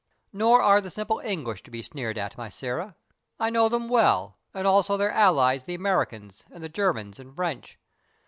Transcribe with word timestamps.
Nor 0.33 0.63
are 0.63 0.81
the 0.81 0.89
simple 0.89 1.19
English 1.19 1.61
to 1.61 1.69
be 1.69 1.83
sneered 1.83 2.17
at, 2.17 2.35
my 2.35 2.49
Sĕra. 2.49 2.95
I 3.39 3.51
know 3.51 3.69
them 3.69 3.87
well, 3.87 4.39
and 4.51 4.65
also 4.65 4.97
their 4.97 5.11
allies, 5.11 5.65
the 5.65 5.75
Americans 5.75 6.43
and 6.49 6.63
the 6.63 6.69
Germans 6.69 7.19
and 7.19 7.35
French. 7.35 7.77